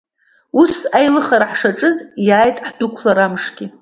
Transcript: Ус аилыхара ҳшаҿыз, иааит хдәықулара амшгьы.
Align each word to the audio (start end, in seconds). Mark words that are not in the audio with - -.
Ус 0.61 0.73
аилыхара 0.97 1.47
ҳшаҿыз, 1.51 1.97
иааит 2.27 2.57
хдәықулара 2.67 3.23
амшгьы. 3.27 3.65